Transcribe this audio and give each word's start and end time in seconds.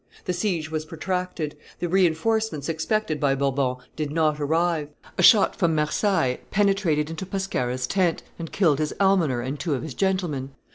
The 0.25 0.33
siege 0.33 0.71
was 0.71 0.83
protracted; 0.85 1.55
the 1.77 1.87
re 1.87 2.07
enforcements 2.07 2.67
expected 2.67 3.19
by 3.19 3.35
Bourbon 3.35 3.75
did 3.95 4.09
not 4.09 4.39
arrive; 4.39 4.89
a 5.15 5.21
shot 5.21 5.55
from 5.55 5.75
Marseilles 5.75 6.39
penetrated 6.49 7.11
into 7.11 7.23
Pescara's 7.23 7.85
tent, 7.85 8.23
and 8.39 8.51
killed 8.51 8.79
his 8.79 8.95
almoner 8.99 9.41
and 9.41 9.59
two 9.59 9.75
of 9.75 9.83
his 9.83 9.93
gentlemen. 9.93 10.53